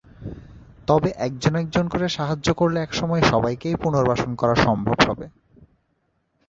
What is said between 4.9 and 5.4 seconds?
হবে।